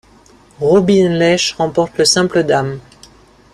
[0.59, 2.79] Robin Lesh remporte le simple dames.